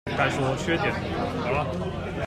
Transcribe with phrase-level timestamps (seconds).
[0.17, 2.11] 該說缺點了